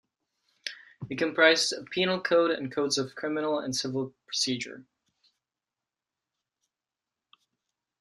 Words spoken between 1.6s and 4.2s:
a penal code and codes of criminal and civil